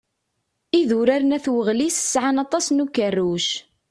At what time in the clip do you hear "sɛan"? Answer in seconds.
2.11-2.37